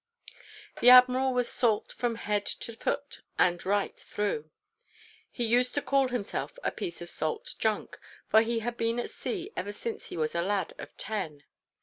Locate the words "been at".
8.77-9.11